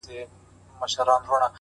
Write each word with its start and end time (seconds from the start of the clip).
•خلک 0.03 0.07
يې 0.13 0.19
يادونه 0.97 1.13
کوي 1.25 1.37
ډېر.. 1.39 1.49